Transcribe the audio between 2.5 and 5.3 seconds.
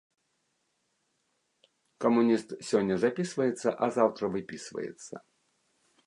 сёння запісваецца, а заўтра выпісваецца.